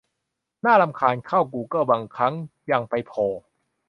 [0.65, 2.33] น่ารำคาญ เข้ากูเกิ้ลบางครั้ง
[2.71, 3.27] ยังไปโผล่